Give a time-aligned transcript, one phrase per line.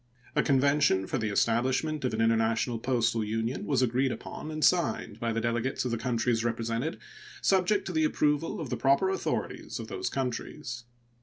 [0.35, 5.19] A convention for the establishment of an international postal union was agreed upon and signed
[5.19, 6.97] by the delegates of the countries represented,
[7.39, 10.85] subject to the approval of the proper authorities of those countries.